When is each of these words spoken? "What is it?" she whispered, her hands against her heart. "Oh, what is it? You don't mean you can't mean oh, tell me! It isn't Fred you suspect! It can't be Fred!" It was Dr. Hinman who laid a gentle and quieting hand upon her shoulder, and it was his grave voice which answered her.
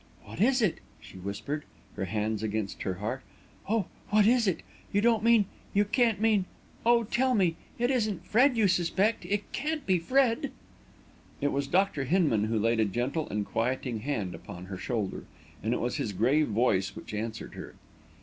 "What 0.25 0.41
is 0.41 0.63
it?" 0.63 0.79
she 0.99 1.19
whispered, 1.19 1.63
her 1.95 2.05
hands 2.05 2.41
against 2.41 2.81
her 2.81 2.95
heart. 2.95 3.21
"Oh, 3.69 3.85
what 4.09 4.25
is 4.25 4.47
it? 4.47 4.61
You 4.91 4.99
don't 4.99 5.21
mean 5.23 5.45
you 5.75 5.85
can't 5.85 6.19
mean 6.19 6.45
oh, 6.83 7.03
tell 7.03 7.35
me! 7.35 7.55
It 7.77 7.91
isn't 7.91 8.25
Fred 8.25 8.57
you 8.57 8.67
suspect! 8.67 9.25
It 9.25 9.51
can't 9.51 9.85
be 9.85 9.99
Fred!" 9.99 10.51
It 11.39 11.51
was 11.51 11.67
Dr. 11.67 12.05
Hinman 12.05 12.45
who 12.45 12.57
laid 12.57 12.79
a 12.79 12.85
gentle 12.85 13.29
and 13.29 13.45
quieting 13.45 13.99
hand 13.99 14.33
upon 14.33 14.65
her 14.65 14.77
shoulder, 14.79 15.25
and 15.61 15.71
it 15.71 15.79
was 15.79 15.97
his 15.97 16.13
grave 16.13 16.47
voice 16.47 16.95
which 16.95 17.13
answered 17.13 17.53
her. 17.53 17.75